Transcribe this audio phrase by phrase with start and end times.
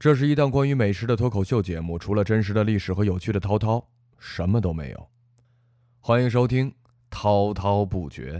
[0.00, 3.86] 这是一档关于美食的脱口秀节目，除了真实的历史和有趣的滔滔，
[4.18, 5.10] 什么都没有。
[5.98, 6.70] 欢迎收听
[7.10, 8.38] 《滔滔不绝》。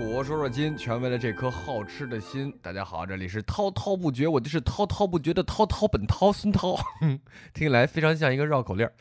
[0.00, 2.50] 说说古，说说今，全为了这颗好吃的心。
[2.62, 6.74] 大家好，这里是滔滔不绝，我就是滔滔不绝的滔滔本涛孙涛，
[7.52, 8.92] 听起来非常像一个绕口令儿。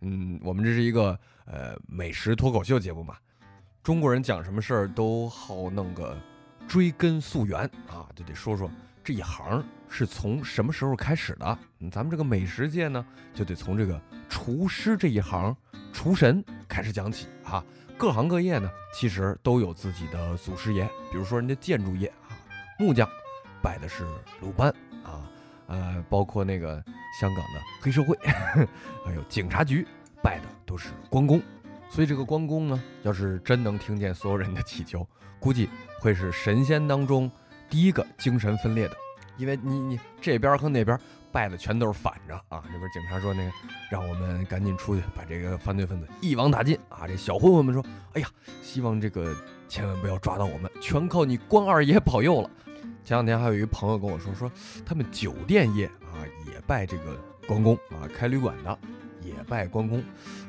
[0.00, 3.16] 嗯，我们这是一个呃美食脱口秀节目嘛，
[3.84, 6.18] 中国人讲什么事儿都好弄个
[6.66, 8.68] 追根溯源啊，就得说说
[9.04, 11.56] 这一行是从什么时候开始的。
[11.78, 15.56] 嗯，咱们这个美食界呢，就得从这个厨师这一行，
[15.92, 17.64] 厨神开始讲起啊。
[17.98, 20.88] 各行各业呢，其实都有自己的祖师爷。
[21.10, 22.30] 比如说，人家建筑业啊，
[22.78, 23.08] 木匠
[23.60, 24.06] 拜的是
[24.40, 25.28] 鲁班啊，
[25.66, 26.80] 呃，包括那个
[27.20, 28.16] 香港的黑社会，
[29.04, 29.84] 还有警察局
[30.22, 31.42] 拜的都是关公。
[31.90, 35.04] 所以这个关公呢，要是真能听见所有人的祈求，
[35.40, 35.68] 估计
[35.98, 37.28] 会是神仙当中
[37.68, 38.96] 第一个精神分裂的，
[39.36, 40.96] 因为你你这边和那边。
[41.30, 42.62] 拜的全都是反着啊！
[42.72, 43.52] 这边警察说那个，
[43.90, 47.06] 让我们赶紧出去把这个犯罪分子一网打尽啊！
[47.06, 47.84] 这小混混们说，
[48.14, 48.28] 哎呀，
[48.62, 49.34] 希望这个
[49.68, 52.50] 千万不要抓到我们，全靠你关二爷保佑了。
[53.04, 54.50] 前两天还有一个朋友跟我说，说
[54.84, 58.78] 他们酒店业啊也拜这个关公啊，开旅馆的
[59.22, 60.02] 也拜关公。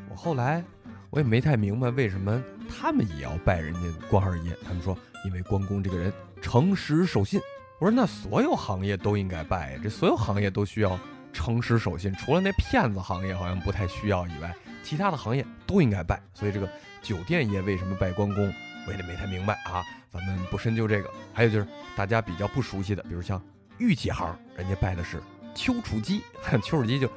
[0.09, 0.63] 我后来
[1.09, 7.39] 我也没太明白为什么他们也要拜人家关二爷，他们说因为关公这个人诚实守信。
[7.79, 10.99] 我说那所有行业都应该拜，这所有行业都需要
[11.31, 16.21] 诚实守信，除了那骗子行业好像不太需要以外，其他的行业都应该拜。
[16.33, 16.69] 所以这个
[17.01, 18.53] 酒店业为什么拜关公，
[18.85, 19.81] 我也没太明白啊。
[20.11, 21.09] 咱们不深究这个。
[21.33, 23.41] 还有就是大家比较不熟悉的，比如像
[23.77, 25.21] 玉器行，人家拜的是
[25.55, 26.21] 丘处机，
[26.61, 27.09] 丘处机就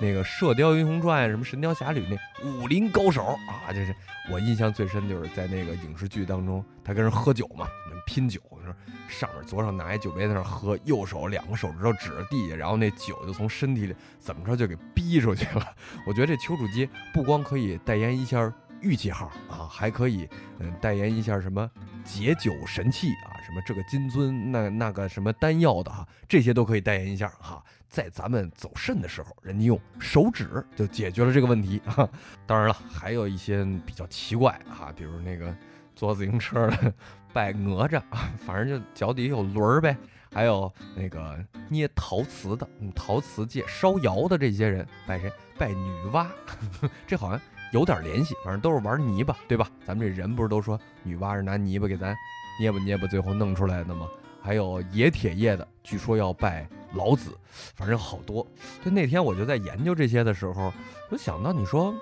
[0.00, 3.94] 那个《射雕英雄传》什么《神雕侠侣》那武林高手啊，就是
[4.30, 7.68] 我印象最深，就是在那个影视剧当中，他跟人喝酒嘛。
[8.06, 8.74] 拼酒，说
[9.06, 15.72] 上面左手拿一酒杯在那喝，右手两个手指头指着地下，然后那酒就从身体里怎么着就给逼出去了。
[16.06, 20.28] 我觉得这丘处机不光可以代言一下玉器号啊，还可以
[20.58, 21.70] 嗯代言一下什么
[22.04, 27.62] 解酒神器啊，什么这个金樽那那个什么丹药的哈，这些都可以代言一下哈。
[27.88, 32.08] 在咱们走肾的时候，人家用手指就解决了这个问题啊。
[32.46, 35.54] 当然了，还有一些比较奇怪啊，比如那个
[35.94, 36.92] 坐自行车的。
[37.32, 39.96] 拜哪吒啊，反正就脚底下有轮儿呗。
[40.32, 45.32] 还有那个捏陶瓷的，陶瓷界烧窑的这些人拜谁？
[45.56, 46.26] 拜女娲，
[47.06, 47.40] 这好像
[47.72, 48.34] 有点联系。
[48.44, 49.68] 反正都是玩泥巴，对吧？
[49.84, 52.16] 咱们这人不是都说女娲是拿泥巴给咱
[52.60, 54.08] 捏吧捏吧，最后弄出来的吗？
[54.42, 57.36] 还有冶铁业的，据说要拜老子，
[57.74, 58.46] 反正好多。
[58.84, 60.72] 就那天我就在研究这些的时候，
[61.10, 61.94] 我想到你说，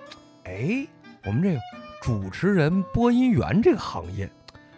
[0.45, 0.87] 哎，
[1.25, 1.61] 我们这个
[2.01, 4.31] 主持人、播音员这个行业。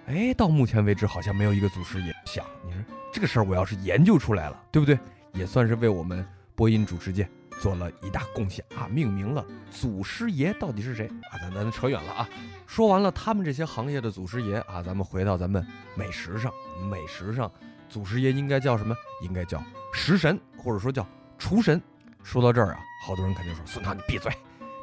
[0.07, 2.13] 哎，到目前为止好像没有一个祖师爷。
[2.25, 4.99] 想，你说这个事儿，我要是研究出来了，对不对？
[5.35, 7.29] 也算是为我们播音主持界
[7.61, 8.89] 做了一大贡献啊！
[8.91, 11.39] 命名了祖师爷到底是谁啊？
[11.39, 12.29] 咱咱扯远了啊！
[12.67, 16.51] 说完了他们这些行业的祖师爷啊，咱们回到咱们美食上。
[16.91, 17.53] 美食上，
[17.89, 18.97] 祖师爷应该叫什么？
[19.23, 19.63] 应该叫
[19.93, 21.07] 食神，或者说叫
[21.39, 21.81] 厨神。
[22.23, 24.33] 说到这儿啊，好多人肯定说：“孙涛，你闭嘴。”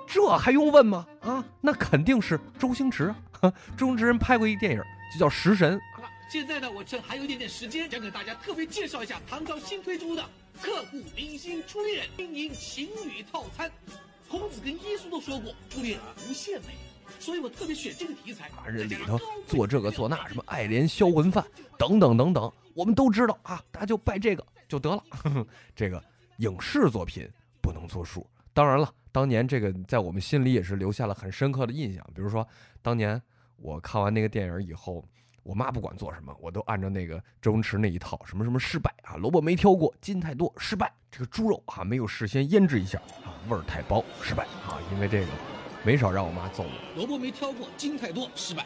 [0.05, 1.05] 这还用问吗？
[1.21, 3.51] 啊，那肯定是周星驰啊！
[3.75, 4.81] 周星驰人拍过一电影，
[5.13, 5.77] 就叫《食神》。
[6.29, 10.23] 现在呢，我趁还有一点点时间，想给大家特别介绍一下唐朝新推出的
[10.61, 13.71] 刻骨铭心初恋经营情侣套餐。
[14.29, 15.97] 孔子跟耶稣都说过，初恋
[16.27, 16.75] 无限美，
[17.17, 18.47] 所以我特别选这个题材。
[18.49, 19.17] 啊，这里头
[19.47, 21.45] 做这个做那，什么爱莲销魂饭
[21.77, 25.01] 等等等等，我们都知道啊，大家就拜这个就得了。
[25.73, 26.03] 这个
[26.39, 27.25] 影视作品
[27.61, 28.93] 不能作数，当然了。
[29.13, 32.05] 当年这个在我们心里也是留下了很深刻的印象。
[32.13, 32.45] 比如说，
[32.81, 33.19] 当年
[33.55, 35.03] 我看完那个电影以后，
[35.47, 40.91] 我妈不管做什么，我都按照那个周星驰那一套，什么什么失败啊，萝卜没挑过，筋太多，失败。
[41.09, 44.77] 这个猪肉啊没有事先腌制一下啊，味儿太薄，失败啊。
[44.91, 45.27] 因为这个
[45.85, 46.97] 没少让我妈揍我。
[46.97, 48.65] 萝卜没挑过，筋太多，失败。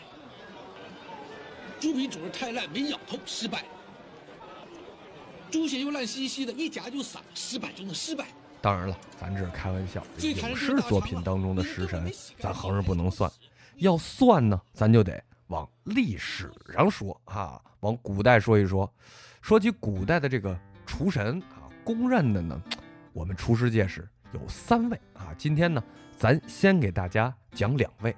[1.79, 3.63] 猪皮煮的太烂，没咬透，失败。
[5.51, 8.25] 猪血又烂兮兮的，一夹就散，失败中的失败。
[8.59, 10.03] 当然了，咱这是开玩笑。
[10.17, 13.31] 影视作品当中的食神，咱横着不能算。
[13.75, 18.91] 要算呢，咱就得往历史上说啊，往古代说一说。
[19.41, 22.59] 说起古代的这个厨神啊，公认的呢，
[23.11, 25.35] 我们厨师界是有三位啊。
[25.37, 25.83] 今天呢，
[26.17, 28.15] 咱先给大家讲两位。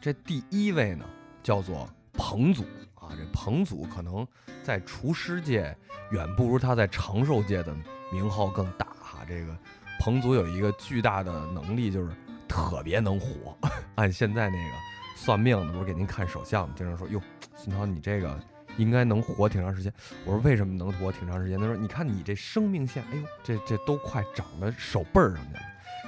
[0.00, 1.04] 这第一位呢，
[1.40, 2.64] 叫做彭祖
[2.94, 3.10] 啊。
[3.10, 4.26] 这彭祖可能
[4.64, 5.76] 在厨师界
[6.10, 7.74] 远不如他在长寿界的。
[8.12, 9.20] 名号更大哈。
[9.26, 9.56] 这个
[9.98, 12.12] 彭祖有一个巨大的能力，就是
[12.46, 13.56] 特别能活。
[13.96, 14.74] 按现在那个
[15.22, 17.22] 算命的，不是给您看手相，经常说哟，
[17.54, 18.36] 孙涛你这个
[18.76, 19.92] 应该能活挺长时间。
[20.24, 21.56] 我说为什么能活挺长时间？
[21.60, 25.60] 他说你看你这生命线，哎呦，这这都快长到手背儿上去了。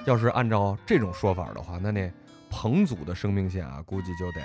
[0.04, 2.12] 要是按照这种说法的话，那那
[2.50, 4.40] 彭祖的生命线啊，估计就得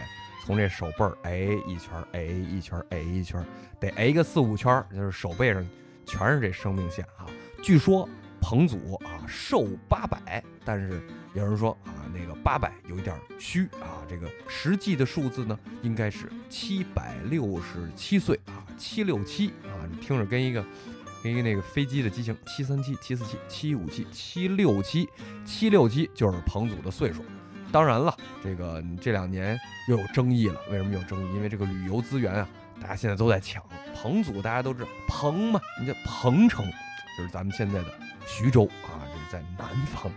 [0.45, 3.44] 从这手背儿哎一圈儿哎一圈儿哎一圈，
[3.80, 5.68] 得哎个四五圈，就是手背上
[6.06, 7.25] 全是这生命线啊。
[7.63, 8.07] 据说
[8.39, 11.01] 彭祖啊寿八百，但是
[11.33, 20.65] 有人说啊那个八百有一点虚啊，这个实际的数字呢应该是七百六十七岁啊，七六七啊，你听着跟一个。
[21.21, 25.05] 跟一个那个飞机的机型，七三七、七四七、七五七、七六七、
[25.43, 27.21] 七六七就是彭祖的岁数。
[27.73, 29.59] 当然了，这个这两年
[29.89, 30.57] 又有争议了。
[30.71, 31.35] 为什么有争议？
[31.35, 32.47] 因为这个旅游资源啊，
[32.81, 33.61] 大家现在都在抢。
[33.93, 36.65] 彭祖大家都知道，彭嘛，人家彭城
[37.17, 37.93] 就是咱们现在的
[38.25, 40.09] 徐州啊，这是在南方。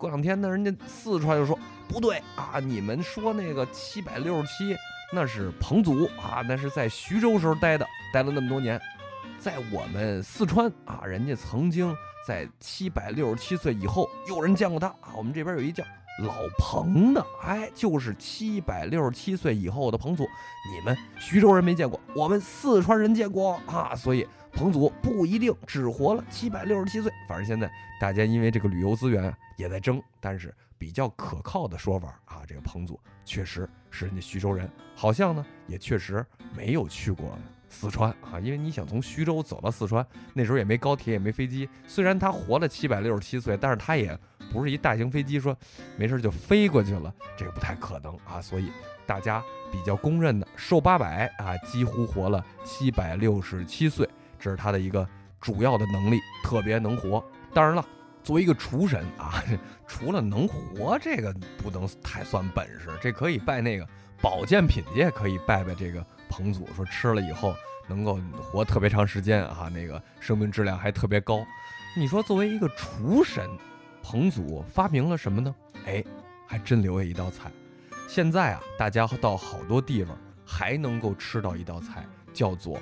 [0.00, 1.56] 过两天呢，人家四川又说
[1.86, 4.74] 不对啊，你们说那个七百六十七
[5.12, 8.80] 那是彭祖啊，那是在徐州时候待的，待了那么多年。
[9.38, 11.94] 在我们四川啊，人家曾经
[12.26, 15.12] 在七百六十七岁以后，有人见过他啊。
[15.16, 15.84] 我们这边有一叫
[16.22, 20.24] 老彭的，哎，就是七百六十七岁以后的彭祖。
[20.72, 23.94] 你们徐州人没见过，我们四川人见过啊。
[23.94, 27.10] 所以彭祖不一定只活了七百六十七岁。
[27.28, 27.70] 反正现在
[28.00, 36.24] 大家因为这个旅游资源也在争，但是比较可靠的说法啊，这个彭祖确实是人家徐州人，好像呢也确实
[36.56, 37.38] 没有去过。
[37.72, 40.04] 四川啊，因为你想从徐州走到四川，
[40.34, 41.68] 那时候也没高铁，也没飞机。
[41.86, 44.18] 虽然他活了七百六十七岁，但是他也
[44.52, 45.56] 不是一大型飞机，说
[45.96, 48.42] 没事就飞过去了，这个不太可能啊。
[48.42, 48.72] 所以
[49.06, 54.08] 大家比较公认的寿八百啊，几乎活了七百六十七岁，
[54.40, 55.06] 这是他的一个
[55.40, 57.22] 主要的能力，特别能活。
[57.52, 57.84] 当然了，
[58.22, 59.42] 作为一个厨神啊，
[59.86, 63.86] 除了能活这个不能太算本事，这可以拜那个
[64.20, 66.04] 保健品界可以拜拜这个。
[66.28, 67.54] 彭祖说吃了以后
[67.88, 71.44] 能够活特别长时间啊，那个生命质量还特别高。
[71.96, 73.50] 你说作为一个厨神，
[74.00, 75.52] 彭祖发明了什么呢？
[75.86, 76.04] 哎，
[76.46, 77.50] 还真留下一道菜。
[78.06, 80.16] 现在啊，大家到好多地方
[80.46, 82.80] 还能够吃到一道菜，叫做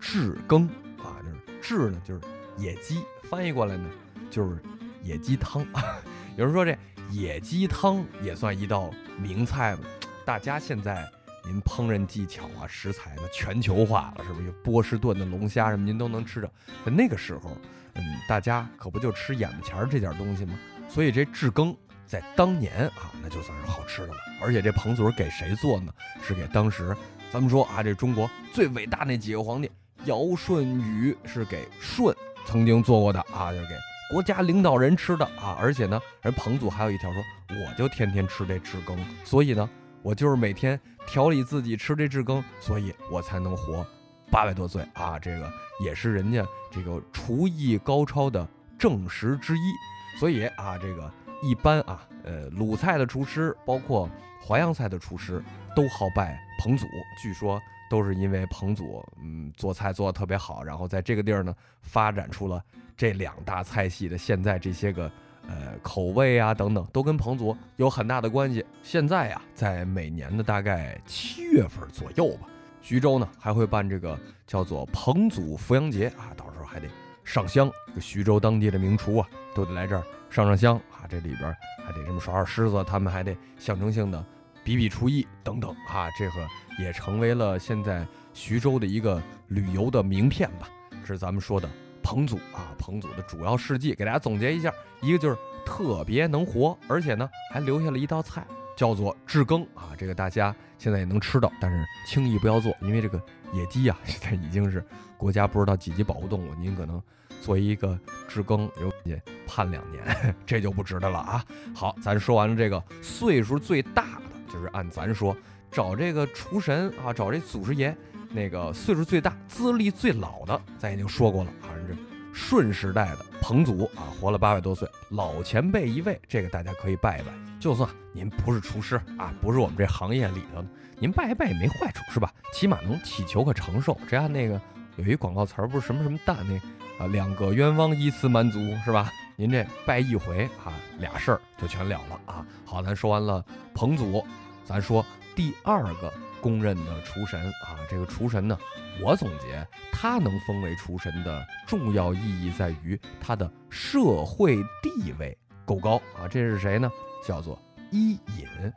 [0.00, 0.66] 炙羹
[0.98, 2.20] 啊，就是炙呢就是
[2.56, 3.88] 野鸡，翻译过来呢
[4.30, 4.62] 就是
[5.02, 5.66] 野鸡汤。
[6.36, 6.76] 有人说这
[7.10, 8.90] 野鸡汤也算一道
[9.20, 9.82] 名菜吗？
[10.24, 11.06] 大家现在。
[11.48, 14.52] 您烹饪技巧啊，食材呢全球化了，是不是有？
[14.64, 16.50] 波士顿的龙虾什么您都能吃着。
[16.84, 17.56] 在那个时候，
[17.94, 20.58] 嗯，大家可不就吃眼巴前儿这点东西吗？
[20.88, 21.72] 所以这炙羹
[22.04, 24.16] 在当年啊，那就算是好吃的了。
[24.42, 25.94] 而且这彭祖给谁做呢？
[26.20, 26.92] 是给当时
[27.30, 29.70] 咱们说啊，这中国最伟大那几个皇帝，
[30.06, 32.14] 尧舜禹是给舜
[32.46, 33.74] 曾经做过的啊，就是给
[34.10, 35.56] 国家领导人吃的啊。
[35.60, 39.68] 而且呢，人彭祖还有一条说，我就天天吃这炙羹，所以呢。
[40.02, 43.84] 我就是每天调理自己吃这炙羹，所以我才能活
[44.30, 45.18] 八百多岁啊！
[45.18, 45.52] 这个
[45.84, 48.46] 也是人家这个厨艺高超的
[48.78, 49.72] 证实之一。
[50.20, 51.12] 所以啊，这个
[51.42, 54.08] 一般啊，呃，鲁菜的厨师，包括
[54.46, 55.42] 淮扬菜的厨师，
[55.74, 56.86] 都好拜彭祖。
[57.20, 57.60] 据说
[57.90, 62.62] 都是因为彭祖，嗯，做菜做的特别好，然后在这个地儿呢，发展出了
[62.96, 65.10] 这两大菜系的现在这些个。
[65.48, 68.66] 呃，口味啊等等，都跟彭祖有很大的关系。
[68.82, 72.48] 现在呀，在每年的大概七月份左右吧，
[72.82, 76.88] 徐州呢还会办这个叫做彭祖扶阳节啊，到时候还得
[77.22, 77.70] 上香。
[78.00, 81.56] 徐州当地的名厨啊，都得来这儿上上香啊，这里边
[81.86, 84.26] 还得这么耍耍狮子，他们还得象征性的
[84.66, 88.04] 比比厨艺等等啊，这个也成为了现在
[88.34, 90.68] 徐州的一个旅游的名片吧。
[90.90, 91.70] 这是咱们说的。
[92.02, 98.44] 彭祖啊，彭祖的主要事迹给大家总结一下：一个就是特别能活，而且呢还留下了一道菜，
[98.76, 99.90] 叫做炙羹啊。
[99.96, 104.84] 这个大家现在也能吃到，但是轻易不要做，因为这个野鸡啊现在已经是
[105.16, 107.00] 国家不知道几级保护动物，您可能
[107.40, 107.96] 做一个
[108.26, 110.02] 炙羹，有也判两年，
[110.44, 111.44] 这就不值得了啊。
[111.72, 115.36] 好，咱说完了这个岁数最大，就是按咱说
[115.70, 117.96] 找这个厨神啊，找这祖师爷。
[118.28, 121.94] 那个岁数最大、资历最老的，咱已经说过了啊，这
[122.32, 127.32] 顺时代的彭祖啊，活了八百多岁，老前辈一位，这个大家可以拜一拜。
[127.60, 132.30] 就算您不是厨师啊，不是我们这行业里头的，您拜一拜也没坏处，是吧？
[132.52, 133.96] 起码能祈求个长寿。
[134.08, 134.60] 这样那个
[134.96, 139.10] 有一广告词儿，不是什么什么蛋那啊，两个愿望一次满足，是吧？
[139.38, 142.46] 您这拜一回啊，俩事儿就全了了啊。
[142.64, 144.24] 好，咱说完了彭祖，
[144.64, 147.76] 咱说第二个公认的厨神啊。
[147.88, 148.58] 这个厨神呢，
[149.02, 156.26] 我总结他能封为厨神的重要意义在于他的社会地位够高啊。
[156.26, 156.90] 这是谁呢？
[157.22, 158.72] 叫做伊尹。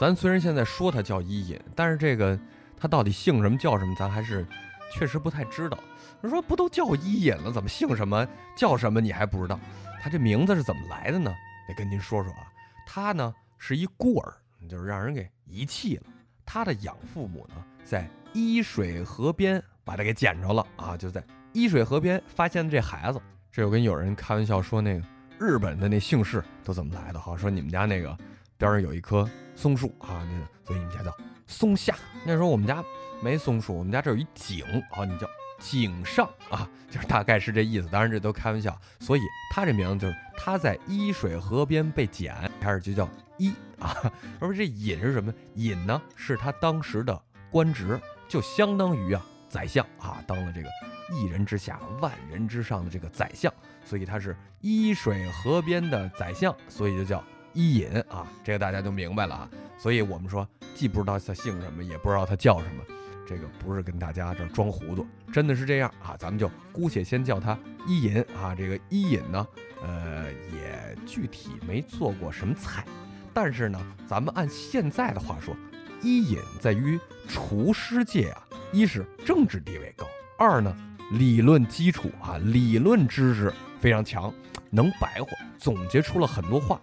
[0.00, 2.36] 咱虽然现在说他叫伊尹，但是这个
[2.76, 4.44] 他到底姓什么叫什么，咱还是
[4.92, 5.78] 确实不太知道。
[6.20, 9.60] 他说不都叫伊尹了，怎么姓什么叫什么你还不知道？
[10.02, 11.32] 他这名字是怎么来的呢？
[11.68, 12.52] 得跟您说说啊。
[12.84, 14.34] 他呢是一孤儿，
[14.68, 16.02] 就是让人给遗弃了。
[16.44, 23.22] 他的养父母呢在伊水河边把他给捡着了啊，就在伊水河边发现的这孩子。
[23.52, 25.06] 这有跟有人开玩笑说，那个
[25.38, 27.20] 日本的那姓氏都怎么来的？
[27.20, 28.18] 哈，说你们家那个
[28.58, 31.16] 边上有一棵松树啊，那个所以你们家叫
[31.46, 31.94] 松下。
[32.24, 32.82] 那时候我们家
[33.22, 35.28] 没松树，我们家这有一井啊，你叫。
[35.62, 38.76] 井上啊， 就是大概是这意思，当然这都开玩笑。
[39.00, 39.20] 所以
[39.54, 44.12] 他这名字就是他在伊水河边被捡，开始就叫伊 啊。
[44.40, 45.32] 而这尹是什么？
[45.54, 50.68] 尹呢是他当时的官职，就相当于啊宰相啊，当了这个
[51.14, 53.52] 一人之下万人之上的这个宰相，
[53.84, 58.26] 所以他是伊水河边的宰相，所以就叫伊尹啊。
[58.42, 59.48] 这个大家就明白了啊。
[59.78, 62.84] 所以我们说，既不知道他姓什么，也不知道他叫什么。
[63.26, 66.16] 这个不是跟大家这装糊涂，真的是这样啊！
[66.18, 68.54] 咱们就姑且先叫他伊尹啊。
[68.54, 69.46] 这个伊尹呢，
[69.82, 72.84] 呃，也具体没做过什么菜，
[73.32, 75.56] 但是呢，咱们按现在的话说，
[76.02, 76.98] 伊尹在于
[77.28, 80.76] 厨师界啊，一是政治地位高，二呢，
[81.12, 84.32] 理论基础啊，理论知识非常强，
[84.68, 86.80] 能白活，总结出了很多话。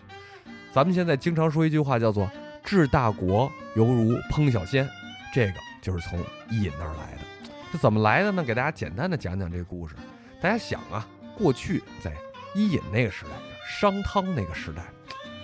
[0.72, 2.30] 咱们现在经常说一句话，叫做
[2.64, 4.88] “治大国犹如烹小鲜”，
[5.34, 5.69] 这个。
[5.82, 6.20] 就是从
[6.50, 7.22] 伊尹那儿来的，
[7.72, 8.44] 这怎么来的呢？
[8.44, 9.96] 给大家简单的讲讲这个故事。
[10.42, 11.06] 大家想啊，
[11.38, 12.14] 过去在
[12.56, 13.32] 伊尹那个时代，
[13.68, 14.84] 商汤那个时代，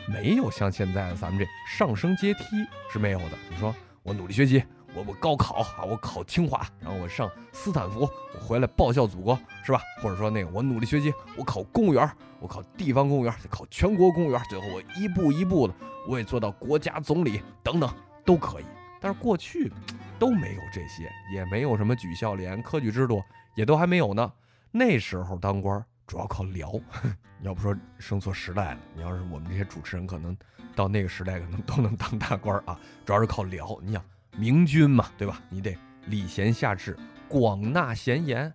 [0.07, 1.45] 没有像现在咱们这
[1.77, 2.43] 上升阶梯
[2.91, 3.31] 是没有的。
[3.49, 4.63] 你说我努力学习，
[4.93, 9.81] 我我高考啊，我考清华，然后我上斯坦福，我回来报效祖国，是吧？
[10.01, 15.73] 或者说那个我努力学习，我考公务员，我考地方公务员，考全国公务员，最后我一步一步的，
[16.07, 17.93] 我也做到国家总理等等
[18.25, 18.65] 都可以。
[19.05, 19.71] 但是过去。
[20.17, 23.21] 都没有这些，也没有什么举孝廉、科举制度，
[23.53, 24.31] 也都还没有呢。
[24.71, 26.71] 那时候当官主要靠聊，
[27.43, 28.79] 要不说生错时代了。
[28.95, 30.35] 你要是我们这些主持人，可能
[30.73, 33.77] 到那个时代可能都能 当大官啊，主要是靠聊。
[33.83, 34.01] 你想
[34.37, 35.41] 明君嘛，对吧？
[35.49, 36.97] 你得礼贤下士，
[37.27, 38.51] 广纳贤言。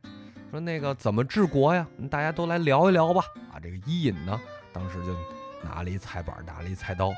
[0.50, 1.86] 说那个怎么治国呀？
[2.10, 3.22] 大家都来聊一聊吧。
[3.52, 4.40] 啊，这个伊尹呢，
[4.72, 5.14] 当时就
[5.62, 7.12] 拿了一菜板，拿了一菜刀，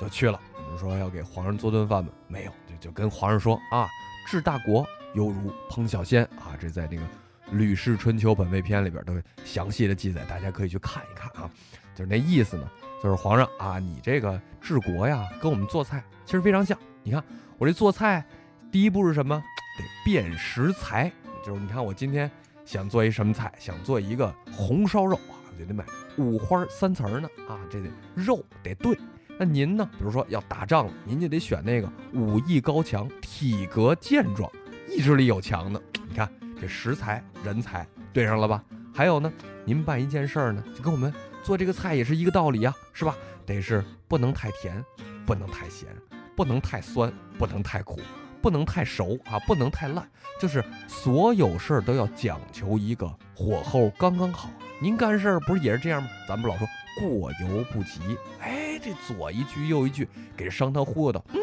[0.00, 0.40] 就去了。
[0.78, 2.10] 说要给皇上做顿饭吗？
[2.28, 3.88] 没有，就就跟皇上说啊，
[4.26, 6.56] 治大国犹如烹小鲜啊。
[6.60, 7.02] 这在这个
[7.50, 9.14] 《吕氏春秋本味篇》里边都
[9.44, 11.50] 详细的记载，大家可以去看一看啊。
[11.94, 12.68] 就是那意思呢，
[13.02, 16.78] 就是皇上啊，你这个治国呀，跟我们做菜其实非常像。
[17.02, 17.22] 你看
[17.58, 18.24] 我这做菜，
[18.70, 19.42] 第一步是什么？
[19.78, 21.12] 得辨食材。
[21.44, 22.30] 就是你看我今天
[22.64, 25.84] 想做一什么菜，想做一个红烧肉啊，就得买
[26.16, 28.96] 五花三层的啊，这得肉得对。
[29.42, 29.84] 那您呢？
[29.98, 34.48] 比如说要打仗了，您就得选那个武艺高强、体格健壮、
[34.88, 35.82] 意志力有强的。
[36.08, 38.62] 你看这食材、人才对上了吧？
[38.94, 39.32] 还有呢，
[39.64, 43.16] 您办一件事儿呢，就跟我们做这个菜也是一个道理啊，是吧？
[43.44, 44.80] 得是不能太甜，
[45.26, 45.88] 不能太咸，
[46.36, 47.98] 不能太酸，不能太苦，
[48.40, 50.08] 不能太熟啊，不能太烂，
[50.40, 54.48] 就是所有事儿都要讲求一个火候刚刚好。
[54.80, 56.08] 您干事儿不是也是这样吗？
[56.28, 56.68] 咱不老说
[57.00, 58.71] 过犹不及，哎。
[58.82, 61.38] 这左一句右一句，给商汤忽悠的，嗯，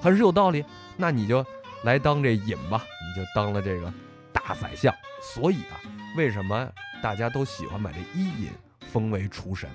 [0.00, 0.64] 很是有道理。
[0.96, 1.44] 那你就
[1.84, 3.92] 来当这尹吧，你就当了这个
[4.32, 4.92] 大宰相。
[5.22, 5.76] 所以啊，
[6.16, 6.68] 为什么
[7.02, 8.50] 大家都喜欢把这伊尹
[8.90, 9.68] 封为厨神？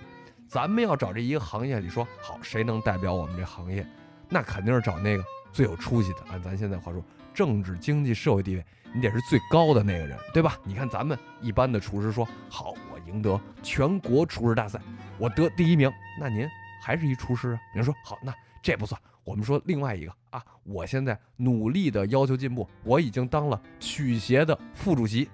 [0.48, 3.86] 咱们要找这一个行业里说好，谁能代表我们这行业？
[4.28, 6.20] 那肯定是找那个最有出息的。
[6.32, 10.58] 按咱现在话说，政治、经济、社会地位，你得是最高的那个人，对吧？
[10.64, 14.80] 你看咱们一般的厨师说好，我赢得全国厨师大赛，
[15.18, 16.48] 我得第一名，那您？
[16.86, 17.60] 还是一厨师啊？
[17.74, 19.02] 人说好，那这不算。
[19.24, 25.28] 我们说另外一个啊，我现在努力的要求进步，我已经当了曲协的副主席。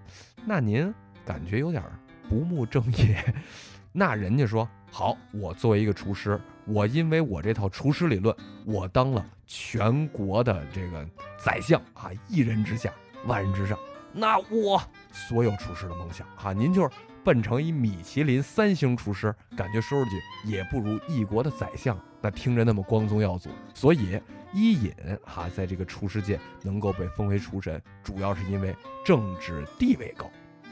[0.46, 0.94] 那您
[1.26, 1.84] 感觉有点
[2.30, 3.22] 不务正业？
[3.92, 11.06] 那人家说好，我作为一个厨师，我因为我这套厨师理论，我当了全国的这个
[11.38, 12.90] 宰相啊，一人之下，
[13.26, 13.78] 万人之上。
[14.14, 14.82] 那我
[15.12, 16.90] 所有厨师的梦想啊，您就是。
[17.24, 23.50] 奔成一米其林三星厨师，感觉说出去也不如一国的宰相，那听着那么光宗耀祖。
[23.74, 24.20] 所以
[24.54, 24.92] 伊尹
[25.24, 28.76] 哈在这个厨师界能够被封为厨神，主要是因为
[29.06, 30.30] 政治地位高。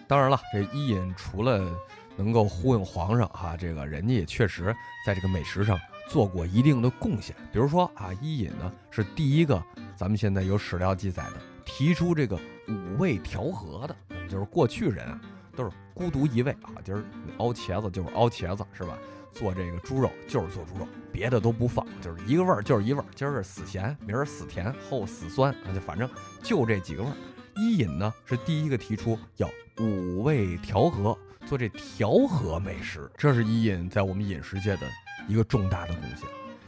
[0.08, 1.72] 当然了，这伊尹除了
[2.18, 4.76] 能够忽悠皇上哈，这个人家也确实
[5.06, 5.80] 在这个美食上
[6.10, 7.36] 做过一定的贡献。
[7.54, 9.64] 比如说啊，伊尹呢是第一个，
[9.96, 12.36] 咱们现在有史料记载的提出这个
[12.68, 13.96] 五味调和的，
[14.28, 15.22] 就是过去人啊
[15.60, 17.04] 都是孤独一味啊，今儿
[17.38, 18.98] 熬茄子就是熬茄子，是吧？
[19.34, 23.06] 做这个猪肉就是做猪肉，别的都不放，就是一个味儿就是一味儿。
[23.14, 26.10] 今儿是死咸，明儿死甜，后死酸，啊，就反正
[26.42, 27.14] 就这几个味儿。
[27.58, 29.50] 伊尹呢是第一个提出要
[29.80, 34.88] 五味调和，做这调和美食，这是伊尹在我们饮食界的
[35.28, 36.26] 一个重大的贡献。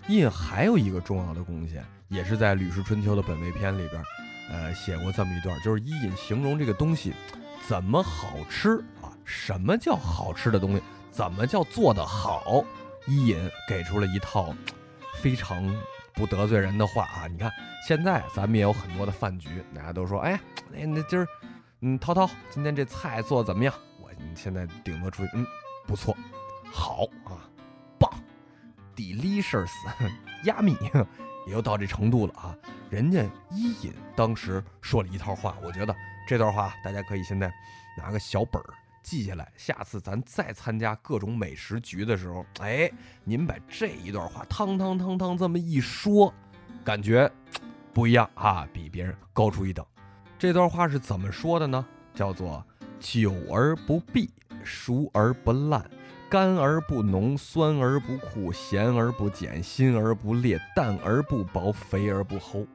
[0.10, 4.04] 伊尹还有一个重要的贡献，也是在《吕氏春秋》的本味篇里边，
[4.52, 7.14] 呃，写过这么一段，就是伊尹形容这个东西
[7.68, 9.12] 怎么好吃啊？
[9.24, 10.82] 什么叫好吃的东西？
[11.12, 12.64] 怎么叫做得好？
[13.08, 14.54] 伊尹给出了一套
[15.22, 15.64] 非常
[16.14, 17.28] 不得罪人的话啊！
[17.28, 17.52] 你看，
[17.88, 20.40] 现在咱们也有很多的饭局，大家都说，哎，
[20.70, 21.28] 那那今儿，
[21.82, 23.74] 嗯，涛涛，今天这菜做的怎么样？
[24.00, 25.46] 我现在顶多出去，嗯，
[25.88, 26.16] 不错，
[26.72, 27.50] 好啊，
[27.98, 28.12] 棒
[28.96, 29.72] ，delicious，
[30.46, 30.78] 压米，
[31.48, 32.56] 也就到这程度了啊！
[32.90, 35.96] 人家伊尹当时说了一套话，我觉得
[36.32, 37.54] 这段话大家可以现在
[37.98, 38.66] 拿个小本儿。
[39.04, 42.90] 记下来，下次咱再参加各种美食局的时候，哎，
[43.26, 46.34] 您把这一段话汤汤汤汤这么一说，
[46.86, 47.30] 感觉
[47.94, 49.86] 不一样啊，比别人高出一等。
[50.40, 51.86] 这段话是怎么说的呢？
[52.16, 52.66] 叫做
[52.98, 54.32] “久而不闭，
[54.64, 55.86] 熟而不烂，
[56.30, 62.66] 干而不浓，酸而不苦，咸而不碱，辛而不烈，淡而不薄，肥而不齁。”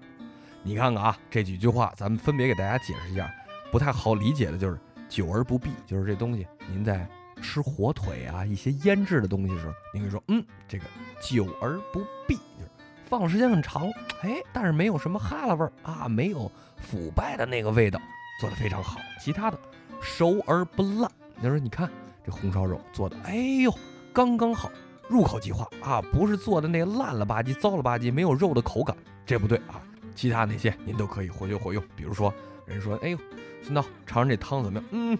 [0.63, 3.33] 你看看啊，这几句话，咱们分别给大家解释一下，
[3.77, 4.79] 不太好理解的就是。
[5.07, 6.47] 久而不闭，就是这东西。
[6.73, 7.07] 您在
[7.43, 10.85] 吃火腿啊，一些腌制的东西的时候，您可以说，嗯，这个
[11.21, 12.71] 久而不闭，就是
[13.05, 13.89] 放的时间很长，
[14.23, 18.01] 哎，但是没有什么哈喇味儿啊，没有腐败的那个味道，
[18.41, 18.99] 做的非常好。
[19.21, 19.57] 其他的
[20.01, 21.09] 熟而不烂，
[21.41, 21.89] 你说你看
[22.25, 23.73] 这红烧肉做的，哎呦，
[24.13, 24.73] 刚刚好，
[25.09, 29.81] 入口即化啊，不是做的那烂了吧唧、糟了吧唧，没有肉的口感，这不对啊。
[30.17, 32.35] 其他那些您都可以活学活用，比如说
[32.67, 33.19] 人说，哎呦。
[33.63, 34.89] 孙涛，尝尝这汤怎么样？
[34.93, 35.19] 嗯，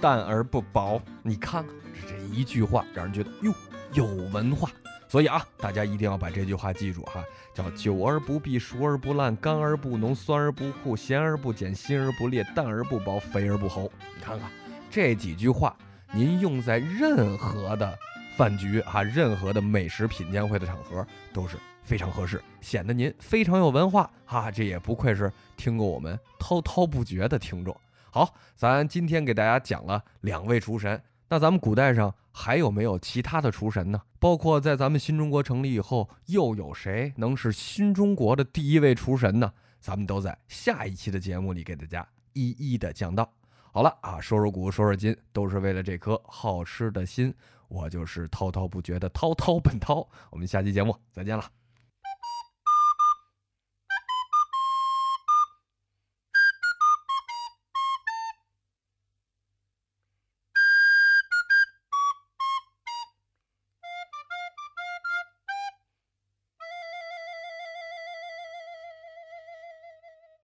[0.00, 0.98] 淡而不薄。
[1.22, 1.74] 你看看，
[2.08, 3.52] 这一句话让人觉得哟
[3.92, 4.70] 有文化。
[5.06, 13.82] 所以啊，大家一定要把这句话记住哈，叫久而不闭，熟而不烂，干而不浓，酸而不苦，咸而不碱，辛而不烈，淡而不薄，肥而不齁。
[14.16, 14.50] 你看看
[14.88, 15.76] 这几句话，
[16.14, 17.98] 您用在任何的
[18.38, 21.58] 饭局啊，任何的美食品鉴会的场合都是。
[21.82, 24.50] 非常合适，显得您非常有文化哈。
[24.50, 27.76] 这也不愧是听过我们滔滔不绝的听众。
[28.10, 34.00] 好，咱今天给大家讲了两位厨神，那咱们古代上还有没有其他的厨神呢？
[34.18, 39.52] 包括在咱们新中国成立以后，又有谁能是新中国的第一位厨神呢？
[39.80, 43.32] 咱们都在下一期的节目里给大家一一的讲到。
[43.72, 47.32] 好了啊，说说古，说说今，都是为了这颗好吃的心。
[47.68, 50.06] 我就是滔滔不绝的滔滔本涛。
[50.30, 51.59] 我们下期节目再见了。